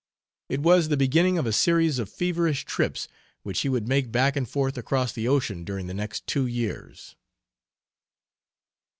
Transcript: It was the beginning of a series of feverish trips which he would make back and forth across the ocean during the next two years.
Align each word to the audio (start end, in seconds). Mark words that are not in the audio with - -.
It 0.49 0.61
was 0.61 0.89
the 0.89 0.97
beginning 0.97 1.37
of 1.37 1.45
a 1.45 1.51
series 1.53 1.99
of 1.99 2.09
feverish 2.09 2.65
trips 2.65 3.07
which 3.43 3.61
he 3.61 3.69
would 3.69 3.87
make 3.87 4.11
back 4.11 4.35
and 4.35 4.49
forth 4.49 4.75
across 4.75 5.13
the 5.13 5.27
ocean 5.27 5.63
during 5.63 5.85
the 5.85 5.93
next 5.93 6.25
two 6.25 6.47
years. 6.47 7.15